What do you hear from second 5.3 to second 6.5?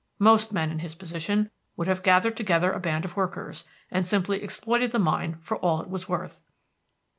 for all it was worth.